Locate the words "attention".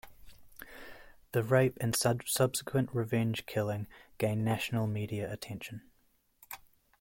5.31-5.83